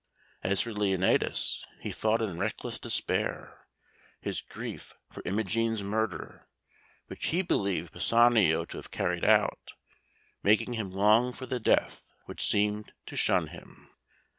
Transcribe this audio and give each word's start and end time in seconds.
As 0.41 0.61
for 0.61 0.73
Leonatus, 0.73 1.63
he 1.81 1.91
fought 1.91 2.23
in 2.23 2.39
reckless 2.39 2.79
despair, 2.79 3.67
his 4.19 4.41
grief 4.41 4.95
for 5.11 5.21
Imogen's 5.25 5.83
murder, 5.83 6.47
which 7.05 7.27
he 7.27 7.43
believed 7.43 7.93
Pisanio 7.93 8.65
to 8.65 8.77
have 8.77 8.89
carried 8.89 9.23
out, 9.23 9.73
making 10.41 10.73
him 10.73 10.89
long 10.89 11.33
for 11.33 11.45
the 11.45 11.59
death 11.59 12.03
which 12.25 12.43
seemed 12.43 12.93
to 13.05 13.15
shun 13.15 13.49
him. 13.49 13.91